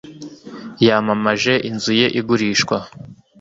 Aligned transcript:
yamamaje 0.87 1.53
inzu 1.69 1.91
ye 1.99 2.07
igurishwa 2.19 2.77